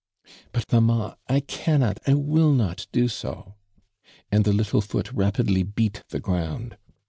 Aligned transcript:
"But, 0.51 0.65
mamma, 0.71 1.15
1 1.27 1.41
canr' 1.41 1.95
vill 2.33 2.53
not 2.53 2.87
do 2.91 3.07
so," 3.07 3.53
and 4.31 4.45
tho 4.45 4.51
little 4.51 4.81
foot 4.81 5.11
rapit 5.13 5.47
it 5.77 6.03
tho 6.09 6.17
ground. 6.19 6.75